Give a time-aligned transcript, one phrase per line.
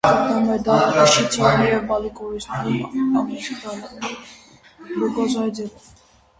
[0.07, 4.17] Գտնվում է դառը նշի, ծիրանի և բալի կորիզներում՝ ամիգդալինի
[4.89, 5.91] գլյուկոզիդի ձևով։